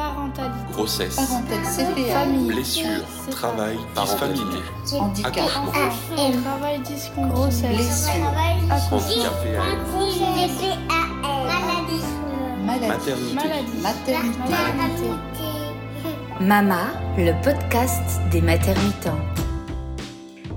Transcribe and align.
parentalité, 0.00 0.72
grossesse, 0.72 1.16
parentalité, 1.16 2.04
CPA, 2.04 2.12
famille, 2.12 2.48
blessure, 2.48 2.86
CPA, 2.86 3.32
travail, 3.32 3.76
Parentalité. 3.94 4.36
familier, 4.40 5.00
handicap, 5.00 5.36
accouchement, 5.36 6.42
travail 6.42 6.80
discontinué, 6.80 7.28
grossesse, 7.34 7.76
blessure, 7.76 8.28
handicap 8.90 9.34
maladie, 12.64 12.94
maternité, 12.94 13.34
maladie, 13.34 13.78
maternité, 13.82 14.38
maternité. 14.48 15.10
Mama, 16.40 16.86
le 17.18 17.32
podcast 17.44 18.20
des 18.30 18.40
maternités. 18.40 19.10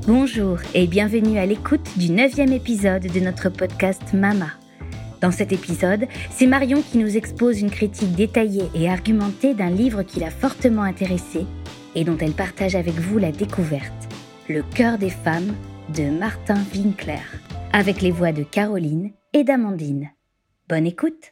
Bonjour 0.08 0.60
et 0.74 0.88
bienvenue 0.88 1.38
à 1.38 1.46
l'écoute 1.46 1.86
du 1.98 2.12
neuvième 2.12 2.54
épisode 2.54 3.08
de 3.08 3.20
notre 3.20 3.50
podcast 3.50 4.14
Mama. 4.14 4.48
Dans 5.24 5.32
cet 5.32 5.54
épisode, 5.54 6.08
c'est 6.32 6.48
Marion 6.48 6.82
qui 6.82 6.98
nous 6.98 7.16
expose 7.16 7.62
une 7.62 7.72
critique 7.72 8.12
détaillée 8.12 8.70
et 8.76 8.90
argumentée 8.90 9.54
d'un 9.54 9.70
livre 9.70 10.04
qui 10.04 10.20
l'a 10.20 10.30
fortement 10.30 10.82
intéressée 10.82 11.46
et 11.96 12.04
dont 12.04 12.18
elle 12.18 12.34
partage 12.34 12.76
avec 12.76 12.96
vous 12.96 13.20
la 13.20 13.32
découverte, 13.32 13.94
Le 14.50 14.64
cœur 14.76 14.98
des 14.98 15.10
femmes 15.10 15.56
de 15.96 16.10
Martin 16.10 16.62
Winkler, 16.76 17.22
avec 17.72 18.02
les 18.02 18.12
voix 18.12 18.34
de 18.34 18.44
Caroline 18.44 19.14
et 19.32 19.46
d'Amandine. 19.46 20.12
Bonne 20.68 20.86
écoute 20.86 21.32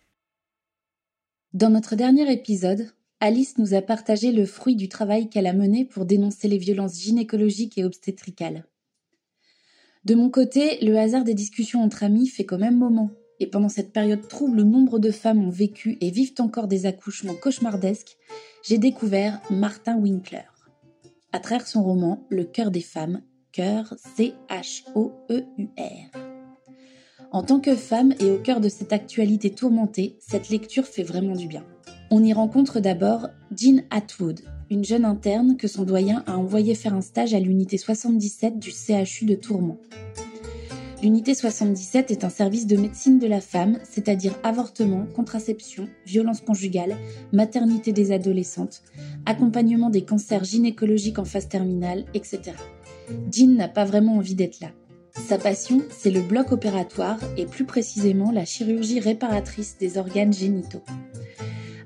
Dans 1.54 1.70
notre 1.70 1.98
dernier 1.98 2.32
épisode, 2.32 2.94
Alice 3.20 3.58
nous 3.58 3.74
a 3.74 3.82
partagé 3.82 4.32
le 4.32 4.46
fruit 4.46 4.78
du 4.78 4.88
travail 4.88 5.30
qu'elle 5.30 5.48
a 5.48 5.54
mené 5.54 5.84
pour 5.84 6.06
dénoncer 6.06 6.48
les 6.48 6.60
violences 6.60 6.98
gynécologiques 6.98 7.78
et 7.78 7.84
obstétricales. 7.84 8.64
De 10.06 10.16
mon 10.16 10.30
côté, 10.30 10.80
le 10.82 10.98
hasard 10.98 11.26
des 11.26 11.34
discussions 11.34 11.84
entre 11.84 12.04
amis 12.06 12.28
fait 12.28 12.46
qu'au 12.46 12.58
même 12.58 12.78
moment, 12.78 13.12
et 13.42 13.48
pendant 13.48 13.70
cette 13.70 13.92
période 13.92 14.28
trouble 14.28 14.62
nombre 14.62 15.00
de 15.00 15.10
femmes 15.10 15.44
ont 15.44 15.50
vécu 15.50 15.98
et 16.00 16.12
vivent 16.12 16.36
encore 16.38 16.68
des 16.68 16.86
accouchements 16.86 17.34
cauchemardesques, 17.34 18.18
j'ai 18.64 18.78
découvert 18.78 19.42
Martin 19.50 19.98
Winkler. 19.98 20.44
À 21.32 21.40
travers 21.40 21.66
son 21.66 21.82
roman 21.82 22.24
Le 22.30 22.44
cœur 22.44 22.70
des 22.70 22.82
femmes, 22.82 23.24
cœur 23.52 23.96
C-H-O-E-U-R. 24.16 25.42
En 27.32 27.42
tant 27.42 27.60
que 27.60 27.76
femme 27.76 28.14
et 28.20 28.30
au 28.30 28.38
cœur 28.38 28.60
de 28.60 28.70
cette 28.70 28.94
actualité 28.94 29.50
tourmentée, 29.50 30.18
cette 30.20 30.50
lecture 30.50 30.86
fait 30.86 31.02
vraiment 31.02 31.36
du 31.36 31.48
bien. 31.48 31.66
On 32.12 32.24
y 32.24 32.34
rencontre 32.34 32.80
d'abord 32.80 33.30
Jean 33.56 33.82
Atwood, 33.90 34.42
une 34.70 34.84
jeune 34.84 35.06
interne 35.06 35.58
que 35.58 35.68
son 35.68 35.84
doyen 35.84 36.24
a 36.28 36.38
envoyé 36.38 36.76
faire 36.76 36.94
un 36.94 37.02
stage 37.02 37.34
à 37.34 37.40
l'unité 37.40 37.78
77 37.78 38.60
du 38.60 38.70
CHU 38.70 39.26
de 39.26 39.34
Tourment. 39.34 39.80
L'unité 41.02 41.34
77 41.34 42.12
est 42.12 42.24
un 42.24 42.30
service 42.30 42.68
de 42.68 42.78
médecine 42.78 43.18
de 43.18 43.26
la 43.26 43.42
femme, 43.42 43.80
c'est-à-dire 43.84 44.36
avortement, 44.44 45.08
contraception, 45.16 45.88
violence 46.06 46.42
conjugale, 46.42 46.96
maternité 47.34 47.92
des 47.92 48.12
adolescentes, 48.12 48.84
accompagnement 49.26 49.90
des 49.90 50.04
cancers 50.04 50.44
gynécologiques 50.44 51.18
en 51.18 51.26
phase 51.26 51.50
terminale, 51.50 52.06
etc. 52.14 52.52
Jean 53.32 53.56
n'a 53.56 53.68
pas 53.68 53.84
vraiment 53.84 54.18
envie 54.18 54.36
d'être 54.36 54.60
là. 54.60 54.68
Sa 55.16 55.40
passion, 55.40 55.82
c'est 55.90 56.12
le 56.12 56.22
bloc 56.22 56.52
opératoire 56.52 57.18
et 57.36 57.48
plus 57.48 57.66
précisément 57.66 58.32
la 58.32 58.46
chirurgie 58.46 59.00
réparatrice 59.00 59.78
des 59.80 59.98
organes 59.98 60.34
génitaux. 60.34 60.84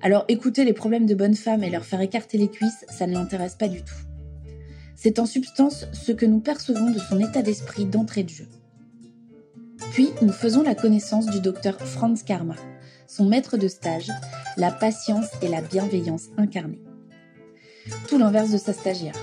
Alors 0.01 0.25
écouter 0.27 0.65
les 0.65 0.73
problèmes 0.73 1.05
de 1.05 1.15
bonnes 1.15 1.35
femmes 1.35 1.63
et 1.63 1.69
leur 1.69 1.85
faire 1.85 2.01
écarter 2.01 2.37
les 2.37 2.49
cuisses, 2.49 2.85
ça 2.89 3.07
ne 3.07 3.13
l'intéresse 3.13 3.55
pas 3.55 3.69
du 3.69 3.81
tout. 3.81 3.95
C'est 4.97 5.19
en 5.19 5.25
substance 5.25 5.85
ce 5.93 6.11
que 6.11 6.25
nous 6.25 6.41
percevons 6.41 6.91
de 6.91 6.99
son 6.99 7.21
état 7.21 7.41
d'esprit 7.41 7.85
d'entrée 7.85 8.23
de 8.23 8.29
jeu. 8.29 8.47
Puis 9.95 10.09
nous 10.21 10.33
faisons 10.33 10.61
la 10.61 10.75
connaissance 10.75 11.25
du 11.27 11.39
docteur 11.39 11.79
Franz 11.79 12.21
Karma, 12.25 12.57
son 13.07 13.23
maître 13.23 13.55
de 13.55 13.69
stage, 13.69 14.11
la 14.57 14.69
patience 14.69 15.29
et 15.41 15.47
la 15.47 15.61
bienveillance 15.61 16.25
incarnée. 16.35 16.81
Tout 18.09 18.17
l'inverse 18.17 18.51
de 18.51 18.57
sa 18.57 18.73
stagiaire. 18.73 19.15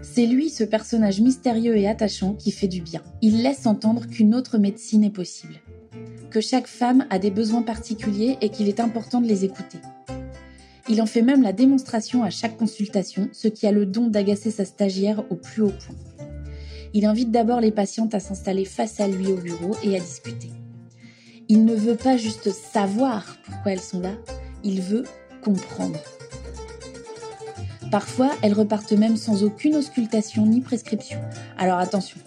C'est 0.00 0.26
lui 0.26 0.48
ce 0.48 0.62
personnage 0.62 1.20
mystérieux 1.20 1.76
et 1.76 1.88
attachant 1.88 2.34
qui 2.34 2.52
fait 2.52 2.68
du 2.68 2.82
bien. 2.82 3.02
Il 3.20 3.42
laisse 3.42 3.66
entendre 3.66 4.06
qu'une 4.06 4.36
autre 4.36 4.58
médecine 4.58 5.02
est 5.02 5.10
possible 5.10 5.56
que 6.30 6.40
chaque 6.40 6.68
femme 6.68 7.06
a 7.10 7.18
des 7.18 7.32
besoins 7.32 7.62
particuliers 7.62 8.38
et 8.40 8.50
qu'il 8.50 8.68
est 8.68 8.78
important 8.78 9.20
de 9.20 9.26
les 9.26 9.44
écouter. 9.44 9.78
Il 10.88 11.02
en 11.02 11.06
fait 11.06 11.22
même 11.22 11.42
la 11.42 11.52
démonstration 11.52 12.22
à 12.22 12.30
chaque 12.30 12.56
consultation, 12.56 13.28
ce 13.32 13.48
qui 13.48 13.66
a 13.66 13.72
le 13.72 13.86
don 13.86 14.06
d'agacer 14.06 14.52
sa 14.52 14.64
stagiaire 14.64 15.24
au 15.30 15.34
plus 15.34 15.62
haut 15.62 15.72
point. 15.72 16.23
Il 16.96 17.06
invite 17.06 17.32
d'abord 17.32 17.60
les 17.60 17.72
patientes 17.72 18.14
à 18.14 18.20
s'installer 18.20 18.64
face 18.64 19.00
à 19.00 19.08
lui 19.08 19.26
au 19.26 19.36
bureau 19.36 19.76
et 19.82 19.96
à 19.96 20.00
discuter. 20.00 20.50
Il 21.48 21.64
ne 21.64 21.74
veut 21.74 21.96
pas 21.96 22.16
juste 22.16 22.52
savoir 22.52 23.36
pourquoi 23.44 23.72
elles 23.72 23.80
sont 23.80 23.98
là, 23.98 24.12
il 24.62 24.80
veut 24.80 25.02
comprendre. 25.42 25.98
Parfois, 27.90 28.30
elles 28.42 28.54
repartent 28.54 28.92
même 28.92 29.16
sans 29.16 29.42
aucune 29.42 29.74
auscultation 29.74 30.46
ni 30.46 30.60
prescription. 30.60 31.18
Alors 31.58 31.78
attention, 31.78 32.20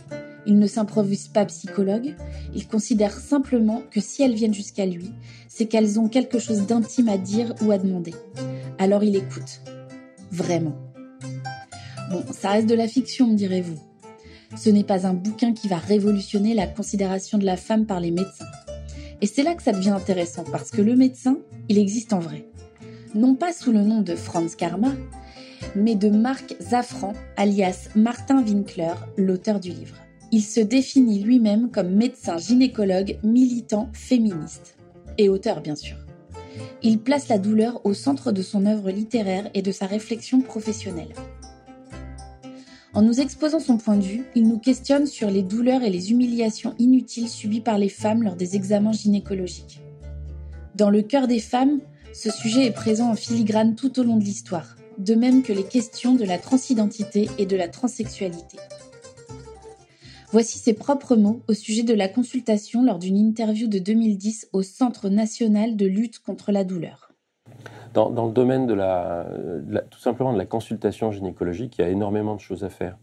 il 0.46 0.60
ne 0.60 0.68
s'improvise 0.68 1.30
pas 1.30 1.46
psychologue, 1.46 2.14
il 2.54 2.68
considère 2.68 3.18
simplement 3.18 3.82
que 3.90 4.02
si 4.02 4.22
elles 4.22 4.36
viennent 4.36 4.54
jusqu'à 4.54 4.86
lui, 4.86 5.14
c'est 5.48 5.68
qu'elles 5.68 5.98
ont 5.98 6.10
quelque 6.10 6.40
chose 6.40 6.66
d'intime 6.66 7.08
à 7.08 7.18
dire 7.18 7.56
ou 7.62 7.72
à 7.72 7.78
demander. 7.78 8.14
Alors 8.80 9.06
il 9.06 9.16
écoute. 9.16 9.62
Vraiment. 10.30 10.76
Bon, 12.12 12.24
ça 12.32 12.52
reste 12.52 12.68
de 12.68 12.76
la 12.76 12.90
fiction, 12.90 13.28
me 13.28 13.36
direz-vous. 13.36 13.87
Ce 14.56 14.69
n'est 14.69 14.84
pas 14.84 15.06
un 15.06 15.13
bouquin 15.13 15.53
qui 15.53 15.68
va 15.68 15.78
révolutionner 15.78 16.53
la 16.53 16.68
considération 16.68 17.38
de 17.38 17.46
la 17.46 17.58
femme 17.58 17.85
par 17.85 18.00
les 18.00 18.12
médecins. 18.12 18.47
Et 19.22 19.28
c'est 19.28 19.44
là 19.44 19.56
que 19.56 19.63
ça 19.63 19.72
devient 19.72 19.90
intéressant, 19.90 20.44
parce 20.52 20.72
que 20.72 20.81
le 20.81 20.96
médecin, 20.96 21.38
il 21.69 21.78
existe 21.78 22.13
en 22.13 22.19
vrai. 22.19 22.46
Non 23.16 23.36
pas 23.36 23.52
sous 23.52 23.72
le 23.72 23.81
nom 23.81 24.02
de 24.02 24.16
Franz 24.16 24.56
Karma, 24.56 24.94
mais 25.75 25.96
de 25.96 26.09
Marc 26.09 26.56
Zafran, 26.62 27.13
alias 27.36 27.90
Martin 27.96 28.44
Winkler, 28.44 28.94
l'auteur 29.18 29.59
du 29.59 29.69
livre. 29.69 29.96
Il 30.31 30.44
se 30.44 30.59
définit 30.59 31.19
lui-même 31.19 31.72
comme 31.72 31.90
médecin 31.90 32.38
gynécologue 32.38 33.18
militant 33.24 33.90
féministe. 33.94 34.75
Et 35.18 35.30
auteur, 35.30 35.62
bien 35.62 35.75
sûr. 35.75 35.96
Il 36.84 37.00
place 37.00 37.28
la 37.28 37.38
douleur 37.38 37.86
au 37.86 37.94
centre 37.94 38.31
de 38.31 38.41
son 38.41 38.66
œuvre 38.66 38.91
littéraire 38.91 39.50
et 39.53 39.62
de 39.62 39.72
sa 39.72 39.88
réflexion 39.88 40.41
professionnelle. 40.41 41.13
En 42.97 43.03
nous 43.03 43.22
exposant 43.22 43.59
son 43.59 43.78
point 43.78 43.96
de 43.96 44.03
vue, 44.03 44.25
il 44.34 44.47
nous 44.47 44.58
questionne 44.58 45.06
sur 45.06 45.30
les 45.30 45.44
douleurs 45.44 45.84
et 45.84 45.91
les 45.91 46.09
humiliations 46.09 46.74
inutiles 46.80 47.30
subies 47.30 47.62
par 47.62 47.78
les 47.78 47.90
femmes 47.90 48.24
lors 48.24 48.35
des 48.35 48.56
examens 48.56 48.91
gynécologiques. 48.91 49.81
Dans 50.74 50.90
le 50.90 51.03
cœur 51.03 51.28
des 51.28 51.40
femmes, 51.40 51.80
ce 52.12 52.31
sujet 52.31 52.66
est 52.66 52.72
présent 52.72 53.12
en 53.12 53.16
filigrane 53.16 53.75
tout 53.75 54.00
au 54.00 54.03
long 54.03 54.18
de 54.18 54.24
l'histoire, 54.24 54.78
de 54.97 55.13
même 55.13 55.44
que 55.44 55.53
les 55.53 55.63
questions 55.63 56.16
de 56.16 56.25
la 56.25 56.40
transidentité 56.40 57.30
et 57.38 57.46
de 57.46 57.56
la 57.56 57.68
transsexualité. 57.68 58.57
Voici 60.31 60.57
ses 60.57 60.74
propres 60.74 61.16
mots 61.16 61.44
au 61.47 61.53
sujet 61.53 61.84
de 61.84 61.94
la 61.94 62.07
consultation 62.07 62.84
lors 62.84 62.97
d'une 62.97 63.18
interview 63.18 63.68
de 63.68 63.78
2010 63.78 64.50
au 64.53 64.63
Centre 64.63 65.09
national 65.09 65.75
de 65.75 65.86
lutte 65.86 66.18
contre 66.18 66.52
la 66.52 66.63
douleur. 66.63 67.06
Dans, 67.94 68.28
le 68.28 68.32
domaine 68.32 68.68
de 68.68 68.74
la, 68.74 69.26
tout 69.90 70.00
simplement 70.00 70.32
de 70.32 70.38
la 70.38 70.46
consultation 70.46 71.12
gynécologique, 71.12 71.78
il 71.80 71.82
y 71.82 71.84
a 71.84 71.90
énormément 71.90 72.36
de 72.36 72.40
choses 72.40 72.64
à 72.64 72.70
faire. 72.70 72.96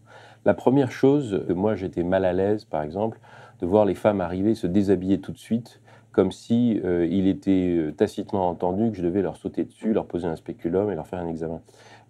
La 0.45 0.53
première 0.53 0.91
chose, 0.91 1.43
moi 1.49 1.75
j'étais 1.75 2.03
mal 2.03 2.23
à 2.23 2.31
l'aise 2.31 2.63
par 2.63 2.81
exemple, 2.81 3.19
de 3.59 3.65
voir 3.65 3.85
les 3.85 3.95
femmes 3.95 4.21
arriver, 4.21 4.55
se 4.55 4.67
déshabiller 4.67 5.19
tout 5.19 5.31
de 5.31 5.37
suite, 5.37 5.81
comme 6.15 6.31
si 6.31 6.79
euh, 6.85 7.05
il 7.11 7.27
était 7.27 7.75
euh, 7.77 7.91
tacitement 7.91 8.47
entendu 8.47 8.89
que 8.89 8.97
je 8.97 9.03
devais 9.03 9.21
leur 9.21 9.35
sauter 9.35 9.65
dessus, 9.65 9.91
leur 9.91 10.05
poser 10.05 10.27
un 10.27 10.37
spéculum 10.37 10.89
et 10.89 10.95
leur 10.95 11.07
faire 11.07 11.19
un 11.19 11.27
examen. 11.27 11.59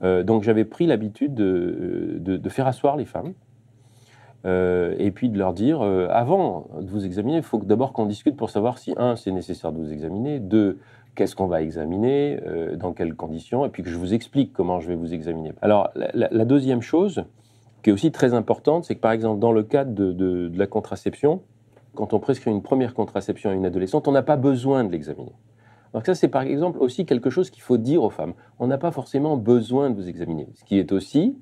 Euh, 0.03 0.21
donc 0.21 0.43
j'avais 0.43 0.63
pris 0.63 0.85
l'habitude 0.85 1.33
de, 1.33 2.17
de- 2.19 2.49
faire 2.49 2.67
asseoir 2.67 2.97
les 2.97 3.05
femmes. 3.05 3.33
et 4.45 5.11
puis 5.11 5.29
de 5.29 5.39
leur 5.39 5.53
dire, 5.53 5.81
avant 5.81 6.67
de 6.79 6.87
vous 6.87 7.03
examiner, 7.03 7.37
il 7.37 7.43
faut 7.43 7.57
d'abord 7.57 7.93
qu'on 7.93 8.05
discute 8.05 8.37
pour 8.37 8.51
savoir 8.51 8.77
si, 8.77 8.93
un, 8.95 9.15
c'est 9.15 9.31
nécessaire 9.31 9.71
de 9.71 9.79
vous 9.79 9.91
examiner, 9.91 10.39
deux, 10.39 10.77
qu'est-ce 11.15 11.35
qu'on 11.35 11.47
va 11.47 11.61
examiner, 11.61 12.39
euh, 12.45 12.75
dans 12.75 12.93
quelles 12.93 13.15
conditions, 13.15 13.65
et 13.65 13.69
puis 13.69 13.83
que 13.83 13.89
je 13.89 13.97
vous 13.97 14.13
explique 14.13 14.53
comment 14.53 14.79
je 14.79 14.87
vais 14.87 14.95
vous 14.95 15.13
examiner. 15.13 15.53
Alors, 15.61 15.89
la, 16.13 16.45
deuxième 16.45 16.81
chose, 16.81 17.23
qui 17.81 17.89
est 17.89 17.93
aussi 17.93 18.11
très 18.11 18.33
importante, 18.33 18.83
c'est 18.85 18.95
que 18.95 18.99
par 19.01 19.11
exemple, 19.11 19.39
dans 19.39 19.51
le 19.51 19.63
cadre 19.63 19.93
de, 19.93 20.11
de- 20.11 20.49
de 20.49 20.59
la 20.59 20.67
contraception, 20.67 21.41
quand 21.93 22.13
on 22.13 22.19
prescrit 22.19 22.51
une 22.51 22.61
première 22.61 22.93
contraception 22.93 23.49
à 23.49 23.53
une 23.53 23.65
adolescente, 23.65 24.07
on 24.07 24.11
n'a 24.11 24.23
pas 24.23 24.37
besoin 24.37 24.83
de 24.83 24.91
l'examiner. 24.91 25.31
Donc 25.93 26.05
ça, 26.05 26.13
c'est 26.13 26.27
par 26.27 26.41
exemple 26.41 26.79
aussi 26.79 27.05
quelque 27.05 27.29
chose 27.29 27.49
qu'il 27.49 27.63
faut 27.63 27.77
dire 27.77 28.03
aux 28.03 28.09
femmes. 28.09 28.33
On 28.59 28.67
n'a 28.67 28.77
pas 28.77 28.91
forcément 28.91 29.37
besoin 29.37 29.89
de 29.89 29.95
vous 29.95 30.09
examiner, 30.09 30.49
ce 30.55 30.65
qui 30.65 30.77
est 30.77 30.91
aussi 30.91 31.37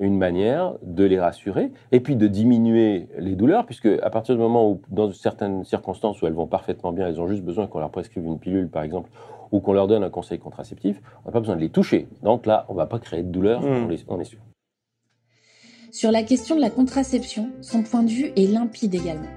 une 0.00 0.18
manière 0.18 0.74
de 0.82 1.04
les 1.04 1.20
rassurer 1.20 1.70
et 1.92 2.00
puis 2.00 2.16
de 2.16 2.26
diminuer 2.26 3.08
les 3.18 3.36
douleurs, 3.36 3.64
puisque 3.66 3.86
à 3.86 4.10
partir 4.10 4.34
du 4.34 4.40
moment 4.40 4.68
où, 4.70 4.80
dans 4.90 5.12
certaines 5.12 5.64
circonstances 5.64 6.20
où 6.20 6.26
elles 6.26 6.32
vont 6.32 6.46
parfaitement 6.46 6.92
bien, 6.92 7.06
elles 7.08 7.20
ont 7.20 7.28
juste 7.28 7.42
besoin 7.44 7.66
qu'on 7.66 7.78
leur 7.78 7.90
prescrive 7.90 8.24
une 8.26 8.38
pilule, 8.38 8.68
par 8.68 8.82
exemple, 8.82 9.10
ou 9.52 9.60
qu'on 9.60 9.72
leur 9.72 9.86
donne 9.86 10.02
un 10.02 10.10
conseil 10.10 10.38
contraceptif, 10.38 11.00
on 11.24 11.28
n'a 11.28 11.32
pas 11.32 11.40
besoin 11.40 11.54
de 11.56 11.60
les 11.60 11.68
toucher. 11.68 12.08
Donc 12.22 12.44
là, 12.46 12.66
on 12.68 12.72
ne 12.72 12.78
va 12.78 12.86
pas 12.86 12.98
créer 12.98 13.22
de 13.22 13.28
douleur, 13.30 13.60
Mm. 13.62 13.84
on, 13.84 13.88
les- 13.88 14.04
on 14.08 14.18
est 14.20 14.24
sûr. 14.24 14.40
Sur 15.92 16.10
la 16.10 16.24
question 16.24 16.56
de 16.56 16.60
la 16.60 16.70
contraception, 16.70 17.50
son 17.60 17.82
point 17.84 18.02
de 18.02 18.10
vue 18.10 18.32
est 18.36 18.50
limpide 18.50 18.94
également. 18.94 19.28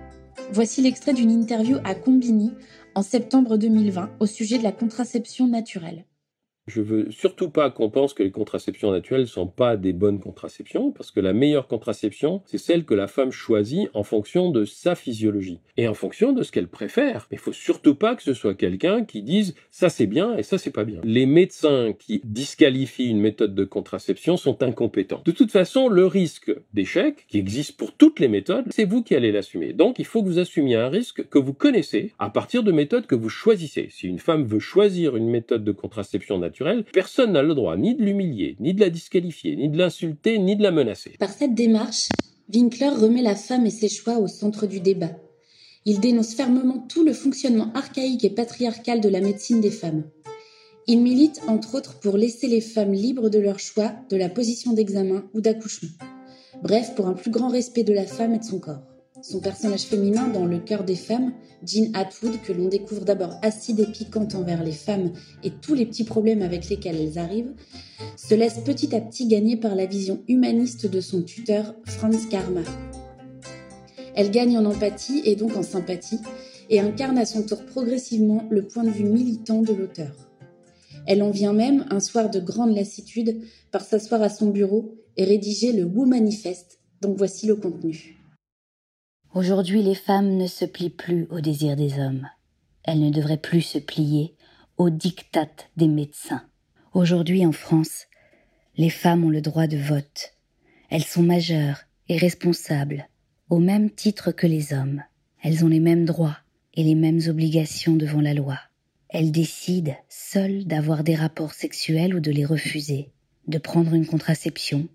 Voici 0.52 0.82
l'extrait 0.82 1.14
d'une 1.14 1.30
interview 1.30 1.78
à 1.84 1.94
Combini 1.94 2.52
en 2.96 3.04
septembre 3.04 3.58
2020 3.58 4.10
au 4.20 4.26
sujet 4.26 4.58
de 4.58 4.64
la 4.64 4.72
contraception 4.72 5.48
naturelle. 5.48 6.06
Je 6.68 6.82
veux 6.82 7.10
surtout 7.12 7.50
pas 7.50 7.70
qu'on 7.70 7.90
pense 7.90 8.14
que 8.14 8.24
les 8.24 8.32
contraceptions 8.32 8.92
naturelles 8.92 9.28
sont 9.28 9.48
pas 9.48 9.78
des 9.78 9.94
bonnes 9.94 10.20
contraceptions, 10.20 10.92
parce 10.92 11.12
que 11.12 11.22
la 11.22 11.32
meilleure 11.32 11.68
contraception, 11.68 12.42
c'est 12.46 12.58
celle 12.58 12.84
que 12.84 12.94
la 12.94 13.08
femme 13.08 13.32
choisit 13.32 13.90
en 13.94 14.04
fonction 14.04 14.52
de 14.52 14.66
sa 14.66 14.96
physiologie 14.96 15.60
et 15.78 15.88
en 15.88 15.94
fonction 15.94 16.34
de 16.34 16.44
ce 16.44 16.52
qu'elle 16.52 16.68
préfère. 16.68 17.28
Mais 17.32 17.38
il 17.38 17.40
faut 17.40 17.54
surtout 17.54 17.96
pas 17.96 18.16
que 18.16 18.24
ce 18.24 18.34
soit 18.34 18.54
quelqu'un 18.54 19.06
qui 19.06 19.22
dise 19.22 19.56
ça 19.72 19.88
c'est 19.88 20.08
bien 20.08 20.36
et 20.36 20.44
ça 20.44 20.58
c'est 20.58 20.72
pas 20.72 20.84
bien. 20.84 21.00
Les 21.06 21.26
médecins 21.26 21.94
qui 21.98 22.20
disqualifient 22.26 23.10
une 23.10 23.22
méthode 23.22 23.56
de 23.56 23.64
contraception 23.64 24.36
sont 24.36 24.62
incompétents. 24.62 25.22
De 25.24 25.32
toute 25.32 25.52
façon, 25.52 25.88
le 25.88 26.06
risque 26.06 26.54
d'échec, 26.74 27.26
qui 27.30 27.38
existe 27.38 27.78
pour 27.78 27.94
toutes 27.94 28.20
les 28.20 28.28
méthodes, 28.28 28.66
c'est 28.72 28.86
vous 28.86 29.04
qui 29.04 29.16
allez 29.16 29.32
l'assumer. 29.32 29.72
Donc 29.72 30.00
il 30.00 30.06
faut 30.06 30.22
que 30.22 30.28
vous 30.28 30.40
assumiez 30.40 30.76
un 30.76 30.90
risque 30.90 31.28
que 31.30 31.40
vous 31.40 31.54
connaissez 31.54 32.12
à 32.20 32.30
partir 32.30 32.64
de 32.64 32.74
méthodes 32.74 33.08
que 33.08 33.16
vous 33.16 33.30
choisissez. 33.30 33.88
Si 33.90 34.08
une 34.08 34.20
femme 34.20 34.44
veut 34.44 34.60
choisir 34.60 35.16
une 35.16 35.30
méthode 35.30 35.64
de 35.64 35.72
contraception 35.72 36.38
naturelle, 36.38 36.57
personne 36.94 37.34
n'a 37.34 37.42
le 37.42 37.56
droit 37.56 37.78
ni 37.78 37.96
de 37.96 38.04
l'humilier, 38.04 38.56
ni 38.60 38.74
de 38.74 38.80
la 38.80 38.90
disqualifier, 38.90 39.56
ni 39.56 39.70
de 39.70 39.78
l'insulter, 39.78 40.40
ni 40.40 40.56
de 40.56 40.64
la 40.64 40.72
menacer. 40.72 41.16
Par 41.20 41.32
cette 41.32 41.56
démarche, 41.56 42.10
Winkler 42.54 42.90
remet 42.90 43.22
la 43.22 43.36
femme 43.36 43.66
et 43.66 43.72
ses 43.72 43.90
choix 43.90 44.18
au 44.18 44.28
centre 44.28 44.68
du 44.68 44.80
débat. 44.80 45.12
Il 45.86 46.00
dénonce 46.00 46.34
fermement 46.34 46.80
tout 46.80 47.04
le 47.04 47.14
fonctionnement 47.14 47.72
archaïque 47.74 48.26
et 48.26 48.30
patriarcal 48.30 49.02
de 49.02 49.10
la 49.10 49.22
médecine 49.22 49.62
des 49.62 49.72
femmes. 49.72 50.04
Il 50.88 51.02
milite 51.02 51.42
entre 51.48 51.76
autres 51.76 52.00
pour 52.00 52.18
laisser 52.18 52.48
les 52.48 52.62
femmes 52.62 52.94
libres 52.94 53.30
de 53.30 53.40
leur 53.40 53.60
choix, 53.60 53.94
de 54.10 54.16
la 54.16 54.30
position 54.30 54.74
d'examen 54.74 55.24
ou 55.34 55.42
d'accouchement. 55.42 55.90
Bref, 56.64 56.96
pour 56.96 57.08
un 57.08 57.14
plus 57.14 57.32
grand 57.32 57.50
respect 57.50 57.84
de 57.84 57.94
la 57.94 58.06
femme 58.06 58.34
et 58.34 58.40
de 58.40 58.44
son 58.44 58.60
corps. 58.60 58.84
Son 59.30 59.42
personnage 59.42 59.82
féminin 59.82 60.30
dans 60.30 60.46
Le 60.46 60.58
cœur 60.58 60.86
des 60.86 60.96
femmes, 60.96 61.34
Jean 61.62 61.92
Atwood, 61.94 62.42
que 62.44 62.54
l'on 62.54 62.70
découvre 62.70 63.04
d'abord 63.04 63.34
acide 63.42 63.82
et 63.82 63.86
piquante 63.86 64.36
envers 64.36 64.64
les 64.64 64.72
femmes 64.72 65.12
et 65.44 65.50
tous 65.50 65.74
les 65.74 65.86
petits 65.86 66.06
problèmes 66.06 66.42
avec 66.42 66.70
lesquels 66.70 66.96
elles 66.96 67.20
arrivent, 67.20 67.52
se 68.16 68.36
laisse 68.36 68.60
petit 68.60 68.96
à 68.96 69.02
petit 69.02 69.28
gagner 69.28 69.58
par 69.58 69.76
la 69.76 69.86
vision 69.86 70.24
humaniste 70.30 70.90
de 70.90 71.02
son 71.02 71.24
tuteur, 71.24 71.76
Franz 71.84 72.30
Karma. 72.30 72.62
Elle 74.16 74.32
gagne 74.32 74.58
en 74.58 74.64
empathie 74.64 75.22
et 75.26 75.36
donc 75.36 75.58
en 75.58 75.64
sympathie, 75.64 76.22
et 76.70 76.80
incarne 76.80 77.18
à 77.18 77.26
son 77.26 77.44
tour 77.44 77.66
progressivement 77.66 78.46
le 78.50 78.66
point 78.66 78.86
de 78.86 78.92
vue 78.92 79.10
militant 79.10 79.62
de 79.62 79.74
l'auteur. 79.74 80.16
Elle 81.06 81.22
en 81.22 81.32
vient 81.32 81.54
même, 81.54 81.86
un 81.90 82.00
soir 82.00 82.30
de 82.30 82.40
grande 82.40 82.74
lassitude, 82.74 83.42
par 83.72 83.82
s'asseoir 83.82 84.22
à 84.22 84.30
son 84.30 84.52
bureau 84.52 84.96
et 85.18 85.26
rédiger 85.26 85.74
le 85.74 85.84
Womanifest, 85.84 86.80
dont 87.02 87.14
voici 87.14 87.46
le 87.46 87.58
contenu. 87.58 88.17
Aujourd'hui, 89.38 89.84
les 89.84 89.94
femmes 89.94 90.36
ne 90.36 90.48
se 90.48 90.66
plient 90.66 90.90
plus 90.90 91.28
au 91.30 91.42
désir 91.42 91.76
des 91.76 92.00
hommes. 92.00 92.28
Elles 92.84 93.00
ne 93.00 93.12
devraient 93.12 93.38
plus 93.38 93.62
se 93.62 93.78
plier 93.78 94.34
aux 94.80 94.90
dictates 94.90 95.70
des 95.78 95.88
médecins. 95.88 96.42
Aujourd'hui, 96.96 97.46
en 97.46 97.52
France, 97.52 98.08
les 98.78 98.90
femmes 98.90 99.24
ont 99.24 99.30
le 99.30 99.42
droit 99.42 99.68
de 99.68 99.78
vote. 99.78 100.34
Elles 100.90 101.04
sont 101.04 101.22
majeures 101.22 101.82
et 102.10 102.18
responsables, 102.18 103.10
au 103.52 103.60
même 103.60 103.92
titre 103.92 104.32
que 104.32 104.48
les 104.48 104.74
hommes. 104.74 105.04
Elles 105.44 105.64
ont 105.64 105.70
les 105.70 105.80
mêmes 105.80 106.06
droits 106.06 106.40
et 106.74 106.84
les 106.84 106.96
mêmes 106.96 107.22
obligations 107.28 107.96
devant 107.96 108.22
la 108.22 108.34
loi. 108.34 108.58
Elles 109.10 109.32
décident 109.32 109.96
seules 110.10 110.66
d'avoir 110.66 111.04
des 111.04 111.16
rapports 111.16 111.54
sexuels 111.54 112.16
ou 112.16 112.22
de 112.22 112.32
les 112.32 112.46
refuser, 112.46 113.12
de 113.46 113.60
prendre 113.60 113.94
une 113.94 114.08
contraception, 114.08 114.88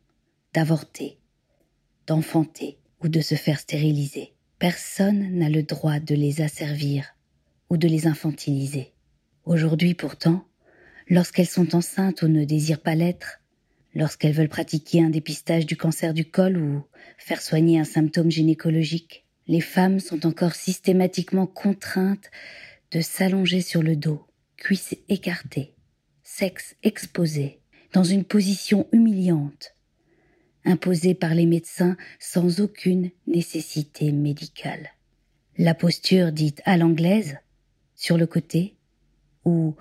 d'avorter, 0.53 1.17
d'enfanter 2.09 2.81
ou 3.03 3.09
de 3.09 3.21
se 3.21 3.35
faire 3.35 3.59
stériliser. 3.59 4.33
Personne 4.59 5.39
n'a 5.39 5.49
le 5.49 5.63
droit 5.63 5.99
de 5.99 6.15
les 6.15 6.41
asservir 6.41 7.17
ou 7.71 7.77
de 7.77 7.89
les 7.89 8.07
infantiliser. 8.07 8.93
Aujourd'hui 9.45 9.95
pourtant, 9.95 10.45
lorsqu'elles 11.09 11.49
sont 11.49 11.75
enceintes 11.75 12.23
ou 12.23 12.29
ne 12.29 12.45
désirent 12.45 12.83
pas 12.83 12.95
l'être, 12.95 13.41
lorsqu'elles 13.95 14.35
veulent 14.35 14.49
pratiquer 14.49 15.03
un 15.03 15.11
dépistage 15.11 15.67
du 15.67 15.77
cancer 15.77 16.15
du 16.15 16.25
col 16.25 16.57
ou 16.59 16.85
faire 17.19 17.43
soigner 17.43 17.81
un 17.81 17.85
symptôme 17.85 18.31
gynécologique, 18.31 19.27
les 19.49 19.61
femmes 19.61 20.01
sont 20.01 20.27
encore 20.27 20.55
systématiquement 20.55 21.47
contraintes 21.47 22.31
de 22.93 23.01
s'allonger 23.01 23.61
sur 23.61 23.83
le 23.83 23.97
dos, 23.97 24.25
cuisses 24.57 24.97
écartées, 25.09 25.75
sexe 26.23 26.77
exposé, 26.83 27.61
dans 27.93 28.05
une 28.05 28.25
position 28.25 28.87
humiliante, 28.93 29.75
imposée 30.65 31.15
par 31.15 31.35
les 31.35 31.47
médecins 31.47 31.97
sans 32.19 32.61
aucune 32.61 33.11
nécessité 33.27 34.13
médicale. 34.13 34.91
La 35.59 35.75
posture 35.75 36.33
dite 36.33 36.63
à 36.65 36.77
l'anglaise, 36.77 37.39
sur 37.95 38.17
le 38.17 38.27
côté, 38.27 38.75
ou 39.45 39.75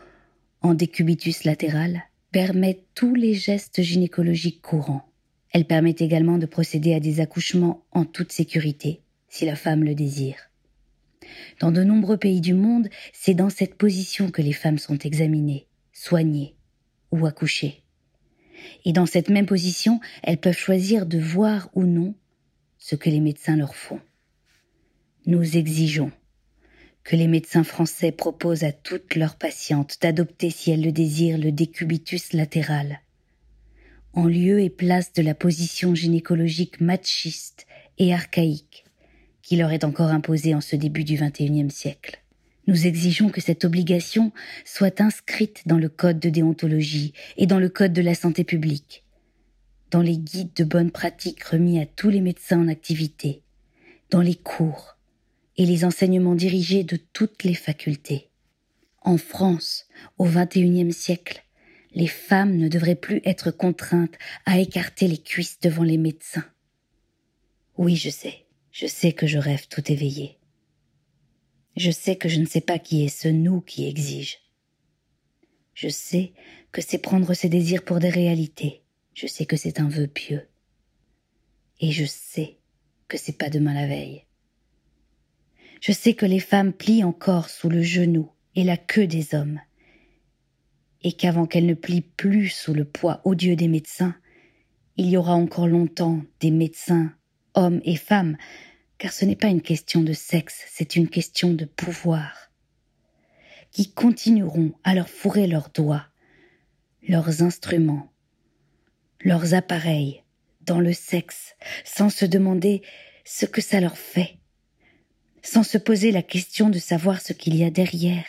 en 0.62 0.74
décubitus 0.74 1.44
latéral, 1.44 2.04
permet 2.32 2.84
tous 2.96 3.16
les 3.16 3.34
gestes 3.34 3.82
gynécologiques 3.82 4.62
courants. 4.62 5.08
Elle 5.52 5.66
permet 5.66 5.96
également 5.98 6.38
de 6.38 6.46
procéder 6.46 6.94
à 6.94 7.00
des 7.00 7.20
accouchements 7.20 7.84
en 7.92 8.06
toute 8.06 8.32
sécurité, 8.32 9.02
si 9.28 9.46
la 9.46 9.56
femme 9.56 9.84
le 9.84 9.96
désire. 9.96 10.50
Dans 11.60 11.72
de 11.72 11.84
nombreux 11.84 12.18
pays 12.18 12.42
du 12.42 12.54
monde, 12.54 12.90
c'est 13.14 13.34
dans 13.34 13.50
cette 13.50 13.76
position 13.76 14.32
que 14.32 14.42
les 14.42 14.54
femmes 14.54 14.80
sont 14.80 14.98
examinées, 14.98 15.68
soignées 15.94 16.56
ou 17.12 17.26
accouchées 17.26 17.82
et 18.86 18.94
dans 18.94 19.06
cette 19.06 19.30
même 19.30 19.46
position, 19.46 20.00
elles 20.24 20.40
peuvent 20.40 20.58
choisir 20.58 21.06
de 21.06 21.20
voir 21.20 21.70
ou 21.74 21.84
non 21.84 22.16
ce 22.78 22.96
que 22.96 23.10
les 23.10 23.20
médecins 23.20 23.56
leur 23.56 23.76
font. 23.76 24.00
Nous 25.26 25.58
exigeons 25.58 26.12
que 27.04 27.16
les 27.16 27.28
médecins 27.28 27.64
français 27.64 28.12
proposent 28.12 28.64
à 28.64 28.72
toutes 28.72 29.16
leurs 29.16 29.36
patientes 29.36 29.98
d'adopter, 30.02 30.50
si 30.50 30.72
elles 30.72 30.84
le 30.84 30.92
désirent, 30.92 31.38
le 31.38 31.52
décubitus 31.52 32.34
latéral, 32.34 33.02
en 34.14 34.26
lieu 34.26 34.60
et 34.60 34.70
place 34.70 35.14
de 35.14 35.22
la 35.22 35.34
position 35.34 35.96
gynécologique 35.96 36.82
machiste 36.82 37.66
et 37.98 38.14
archaïque 38.14 38.86
qui 39.42 39.56
leur 39.56 39.72
est 39.72 39.84
encore 39.84 40.10
imposée 40.10 40.56
en 40.56 40.62
ce 40.62 40.76
début 40.76 41.04
du 41.04 41.16
XXIe 41.16 41.72
siècle. 41.72 42.21
Nous 42.68 42.86
exigeons 42.86 43.30
que 43.30 43.42
cette 43.42 43.66
obligation 43.66 44.32
soit 44.66 45.02
inscrite 45.02 45.64
dans 45.66 45.78
le 45.78 45.90
code 45.90 46.20
de 46.20 46.30
déontologie 46.30 47.14
et 47.38 47.48
dans 47.48 47.60
le 47.60 47.70
code 47.70 47.94
de 47.94 48.02
la 48.02 48.14
santé 48.14 48.44
publique, 48.44 49.04
dans 49.90 50.02
les 50.02 50.18
guides 50.18 50.54
de 50.56 50.64
bonne 50.64 50.92
pratique 50.92 51.44
remis 51.44 51.80
à 51.80 51.86
tous 51.86 52.10
les 52.10 52.22
médecins 52.22 52.60
en 52.60 52.68
activité, 52.68 53.42
dans 54.10 54.22
les 54.22 54.36
cours 54.36 54.98
et 55.58 55.66
les 55.66 55.86
enseignements 55.86 56.36
dirigés 56.36 56.84
de 56.84 56.98
toutes 57.14 57.44
les 57.44 57.56
facultés. 57.56 58.30
En 59.02 59.18
France, 59.18 59.88
au 60.18 60.26
XXIe 60.26 60.94
siècle, 60.94 61.44
les 61.94 62.08
femmes 62.08 62.56
ne 62.56 62.68
devraient 62.68 62.96
plus 62.96 63.22
être 63.26 63.52
contraintes 63.52 64.18
à 64.46 64.60
écarter 64.60 65.08
les 65.08 65.18
cuisses 65.18 65.60
devant 65.60 65.84
les 65.84 65.98
médecins. 65.98 66.46
Oui, 67.78 67.96
je 67.96 68.10
sais, 68.10 68.46
je 68.72 68.86
sais 68.86 69.12
que 69.12 69.28
je 69.28 69.38
rêve 69.38 69.68
tout 69.68 69.92
éveillé. 69.92 70.38
Je 71.78 71.92
sais 71.92 72.16
que 72.16 72.30
je 72.30 72.40
ne 72.40 72.46
sais 72.46 72.62
pas 72.62 72.80
qui 72.80 73.04
est 73.04 73.10
ce 73.10 73.28
nous 73.28 73.62
qui 73.62 73.88
exige. 73.88 74.40
Je 75.74 75.88
sais 75.88 76.34
que 76.72 76.82
c'est 76.82 76.98
prendre 76.98 77.34
ses 77.34 77.50
désirs 77.50 77.84
pour 77.84 78.00
des 78.00 78.10
réalités. 78.10 78.84
Je 79.14 79.28
sais 79.28 79.46
que 79.46 79.58
c'est 79.58 79.80
un 79.80 79.90
vœu 79.90 80.08
pieux. 80.08 80.48
Et 81.80 81.92
je 81.92 82.06
sais 82.06 82.58
que 83.08 83.18
c'est 83.18 83.38
pas 83.38 83.50
demain 83.50 83.74
la 83.74 83.88
veille. 83.88 84.26
Je 85.82 85.92
sais 85.92 86.14
que 86.14 86.26
les 86.26 86.40
femmes 86.40 86.74
plient 86.74 87.04
encore 87.04 87.50
sous 87.50 87.70
le 87.70 87.82
genou 87.82 88.30
et 88.56 88.64
la 88.64 88.78
queue 88.78 89.08
des 89.08 89.34
hommes, 89.34 89.60
et 91.02 91.14
qu'avant 91.14 91.48
qu'elles 91.48 91.66
ne 91.66 91.74
plient 91.74 92.02
plus 92.02 92.50
sous 92.50 92.74
le 92.74 92.86
poids 92.86 93.22
odieux 93.26 93.56
des 93.56 93.68
médecins, 93.68 94.16
il 94.98 95.10
y 95.10 95.18
aura 95.18 95.34
encore 95.34 95.68
longtemps 95.68 96.22
des 96.40 96.52
médecins, 96.52 97.14
hommes 97.56 97.82
et 97.84 97.96
femmes, 97.96 98.38
car 99.02 99.12
ce 99.14 99.26
n'est 99.26 99.36
pas 99.36 99.48
une 99.48 99.64
question 99.64 100.04
de 100.04 100.14
sexe, 100.14 100.64
c'est 100.70 100.96
une 100.96 101.10
question 101.10 101.56
de 101.56 101.66
pouvoir, 101.66 102.52
qui 103.72 103.92
continueront 103.92 104.74
à 104.84 104.94
leur 104.94 105.10
fourrer 105.10 105.48
leurs 105.48 105.72
doigts, 105.72 106.06
leurs 107.08 107.42
instruments, 107.42 108.14
leurs 109.22 109.56
appareils 109.56 110.24
dans 110.68 110.80
le 110.80 110.94
sexe, 110.94 111.56
sans 111.84 112.12
se 112.12 112.26
demander 112.26 112.84
ce 113.26 113.48
que 113.48 113.60
ça 113.60 113.80
leur 113.80 113.98
fait, 113.98 114.38
sans 115.42 115.64
se 115.64 115.80
poser 115.80 116.12
la 116.12 116.22
question 116.22 116.70
de 116.70 116.78
savoir 116.78 117.22
ce 117.22 117.34
qu'il 117.34 117.56
y 117.56 117.64
a 117.64 117.72
derrière, 117.72 118.28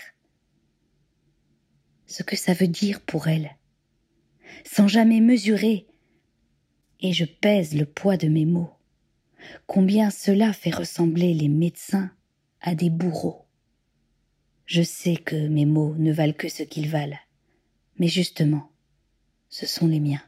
ce 2.06 2.22
que 2.22 2.34
ça 2.34 2.54
veut 2.54 2.66
dire 2.66 3.02
pour 3.02 3.28
elles, 3.28 3.58
sans 4.64 4.88
jamais 4.88 5.20
mesurer, 5.20 5.86
et 7.00 7.12
je 7.12 7.26
pèse 7.26 7.74
le 7.74 7.84
poids 7.84 8.16
de 8.16 8.28
mes 8.28 8.46
mots 8.46 8.72
combien 9.66 10.10
cela 10.10 10.52
fait 10.52 10.74
ressembler 10.74 11.34
les 11.34 11.48
médecins 11.48 12.10
à 12.60 12.74
des 12.74 12.90
bourreaux. 12.90 13.44
Je 14.66 14.82
sais 14.82 15.16
que 15.16 15.48
mes 15.48 15.66
mots 15.66 15.94
ne 15.98 16.12
valent 16.12 16.32
que 16.32 16.48
ce 16.48 16.62
qu'ils 16.62 16.88
valent, 16.88 17.18
mais 17.98 18.08
justement, 18.08 18.70
ce 19.48 19.66
sont 19.66 19.86
les 19.86 20.00
miens. 20.00 20.22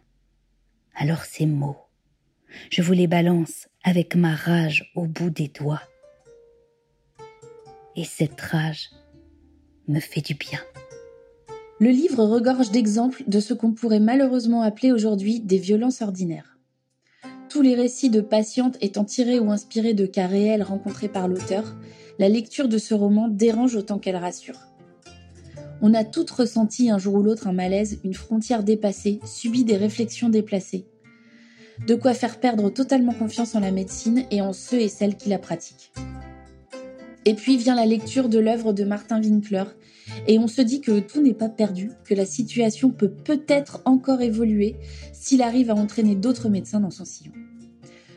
Alors 0.95 1.25
ces 1.25 1.47
mots, 1.47 1.79
je 2.71 2.83
vous 2.83 2.93
les 2.93 3.07
balance 3.07 3.69
avec 3.83 4.15
ma 4.17 4.35
rage 4.35 4.91
au 4.95 5.07
bout 5.07 5.31
des 5.31 5.49
doigts. 5.49 5.83
Et 7.97 8.05
cette 8.05 8.41
rage 8.41 8.91
me 9.89 10.01
fait 10.01 10.21
du 10.21 10.35
bien. 10.35 10.61
Le 11.81 11.91
livre 11.91 12.25
regorge 12.25 12.71
d'exemples 12.71 13.25
de 13.27 13.41
ce 13.41 13.55
qu'on 13.55 13.73
pourrait 13.73 14.01
malheureusement 14.01 14.63
appeler 14.63 14.93
aujourd'hui 14.93 15.41
des 15.41 15.59
violences 15.59 16.03
ordinaires. 16.03 16.54
Tous 17.55 17.63
les 17.63 17.77
récits 17.77 18.11
de 18.11 18.21
patientes 18.21 18.77
étant 18.81 19.05
tirés 19.05 19.39
ou 19.39 19.53
inspirés 19.53 19.95
de 19.95 20.07
cas 20.07 20.27
réels 20.27 20.65
rencontrés 20.65 21.07
par 21.07 21.29
l'auteur, 21.29 21.77
la 22.19 22.29
lecture 22.29 22.67
de 22.67 22.79
ce 22.79 22.95
roman 22.95 23.29
dérange 23.29 23.77
autant 23.77 24.01
qu'elle 24.01 24.17
rassure. 24.17 24.59
On 25.81 25.95
a 25.95 26.03
toutes 26.03 26.33
ressenti 26.33 26.91
un 26.91 26.99
jour 26.99 27.15
ou 27.15 27.23
l'autre 27.23 27.47
un 27.47 27.53
malaise, 27.53 28.01
une 28.03 28.13
frontière 28.13 28.65
dépassée, 28.65 29.21
subi 29.25 29.63
des 29.63 29.77
réflexions 29.77 30.31
déplacées. 30.31 30.85
De 31.87 31.95
quoi 31.95 32.13
faire 32.13 32.41
perdre 32.41 32.71
totalement 32.71 33.15
confiance 33.15 33.55
en 33.55 33.61
la 33.61 33.71
médecine 33.71 34.25
et 34.33 34.41
en 34.41 34.53
ceux 34.53 34.81
et 34.81 34.89
celles 34.89 35.17
qui 35.17 35.29
la 35.29 35.39
pratiquent. 35.39 35.93
Et 37.27 37.35
puis 37.35 37.57
vient 37.57 37.75
la 37.75 37.87
lecture 37.87 38.29
de 38.29 38.39
l'œuvre 38.39 38.73
de 38.73 38.85
Martin 38.85 39.21
Winkler, 39.21 39.65
et 40.27 40.39
on 40.39 40.47
se 40.47 40.61
dit 40.61 40.81
que 40.81 41.01
tout 41.01 41.23
n'est 41.23 41.35
pas 41.35 41.49
perdu, 41.49 41.91
que 42.05 42.15
la 42.15 42.27
situation 42.27 42.91
peut 42.91 43.11
peut-être 43.11 43.81
encore 43.87 44.21
évoluer 44.21 44.77
s'il 45.13 45.43
arrive 45.43 45.71
à 45.71 45.75
entraîner 45.75 46.15
d'autres 46.15 46.49
médecins 46.49 46.81
dans 46.81 46.91
son 46.91 47.05
sillon. 47.05 47.33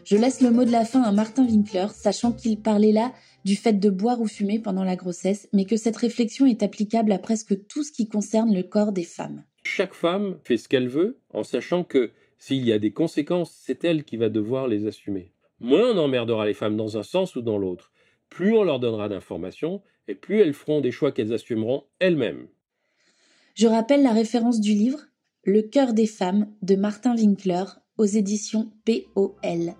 Je 0.04 0.16
laisse 0.16 0.42
le 0.42 0.52
mot 0.52 0.64
de 0.64 0.72
la 0.72 0.86
fin 0.86 1.02
à 1.02 1.12
Martin 1.12 1.46
Winkler, 1.46 1.88
sachant 1.94 2.32
qu'il 2.32 2.62
parlait 2.62 2.94
là 2.94 3.14
du 3.44 3.56
fait 3.56 3.74
de 3.74 3.90
boire 3.90 4.22
ou 4.22 4.28
fumer 4.28 4.60
pendant 4.60 4.84
la 4.84 4.96
grossesse, 4.96 5.48
mais 5.54 5.66
que 5.66 5.78
cette 5.78 5.98
réflexion 5.98 6.46
est 6.46 6.64
applicable 6.64 7.12
à 7.12 7.20
presque 7.20 7.68
tout 7.68 7.84
ce 7.84 7.92
qui 7.92 8.08
concerne 8.08 8.54
le 8.54 8.64
corps 8.64 8.92
des 8.92 9.04
femmes. 9.04 9.44
Chaque 9.64 9.94
femme 9.94 10.38
fait 10.44 10.58
ce 10.58 10.70
qu'elle 10.70 10.88
veut 10.88 11.20
en 11.34 11.44
sachant 11.44 11.84
que 11.84 12.12
s'il 12.38 12.66
y 12.66 12.72
a 12.72 12.80
des 12.80 12.92
conséquences, 12.92 13.54
c'est 13.58 13.84
elle 13.84 14.04
qui 14.04 14.18
va 14.18 14.30
devoir 14.30 14.68
les 14.68 14.86
assumer. 14.86 15.32
Moins 15.60 15.92
on 15.94 15.98
emmerdera 15.98 16.46
les 16.46 16.54
femmes 16.54 16.78
dans 16.78 16.98
un 16.98 17.04
sens 17.04 17.36
ou 17.36 17.42
dans 17.42 17.58
l'autre, 17.58 17.92
plus 18.30 18.54
on 18.56 18.64
leur 18.64 18.80
donnera 18.80 19.10
d'informations 19.10 19.82
et 20.08 20.16
plus 20.16 20.40
elles 20.40 20.54
feront 20.54 20.82
des 20.82 20.92
choix 20.92 21.12
qu'elles 21.12 21.34
assumeront 21.34 21.84
elles-mêmes. 22.00 22.48
Je 23.56 23.68
rappelle 23.68 24.04
la 24.04 24.14
référence 24.14 24.60
du 24.60 24.74
livre 24.74 25.00
Le 25.44 25.62
cœur 25.62 25.94
des 25.94 26.08
femmes 26.08 26.48
de 26.62 26.76
Martin 26.76 27.16
Winkler 27.16 27.64
aux 27.98 28.06
éditions 28.06 28.72
POL. 28.86 29.74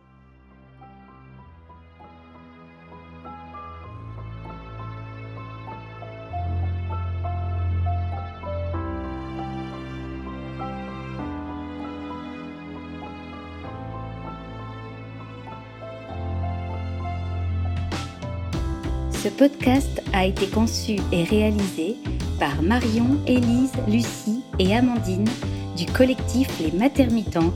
Podcast 19.38 20.02
a 20.14 20.26
été 20.26 20.48
conçu 20.48 20.96
et 21.12 21.24
réalisé 21.24 21.96
par 22.40 22.64
Marion, 22.64 23.20
Élise, 23.28 23.72
Lucie 23.88 24.42
et 24.58 24.76
Amandine 24.76 25.30
du 25.78 25.86
collectif 25.86 26.50
Les 26.60 26.72
Matermitantes 26.72 27.54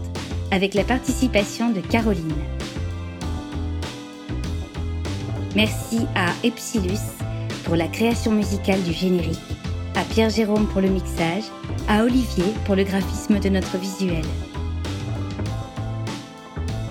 avec 0.51 0.75
la 0.75 0.83
participation 0.83 1.71
de 1.71 1.81
Caroline. 1.81 2.35
Merci 5.55 6.05
à 6.15 6.27
Epsilus 6.43 7.01
pour 7.63 7.75
la 7.75 7.88
création 7.88 8.31
musicale 8.31 8.83
du 8.83 8.93
générique, 8.93 9.39
à 9.95 10.03
Pierre-Jérôme 10.03 10.67
pour 10.67 10.81
le 10.81 10.89
mixage, 10.89 11.45
à 11.88 12.03
Olivier 12.03 12.53
pour 12.65 12.75
le 12.75 12.83
graphisme 12.83 13.39
de 13.39 13.50
notre 13.50 13.77
visuel. 13.77 14.23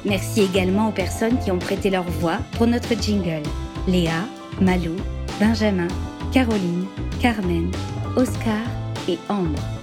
Merci 0.04 0.42
également 0.42 0.88
aux 0.88 0.92
personnes 0.92 1.38
qui 1.38 1.52
ont 1.52 1.58
prêté 1.58 1.90
leur 1.90 2.04
voix 2.04 2.38
pour 2.52 2.66
notre 2.66 3.00
jingle. 3.00 3.42
Léa, 3.86 4.24
Malou, 4.60 4.96
Benjamin, 5.38 5.88
Caroline, 6.32 6.86
Carmen, 7.20 7.70
Oscar 8.16 8.60
et 9.08 9.18
Ambre. 9.28 9.79